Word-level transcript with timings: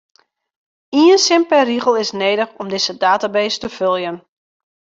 Ien 1.01 1.19
sin 1.23 1.43
per 1.51 1.61
rigel 1.69 1.95
is 2.03 2.11
nedich 2.21 2.55
om 2.61 2.67
dizze 2.73 2.93
database 3.05 3.57
te 3.61 3.69
foljen. 3.77 4.17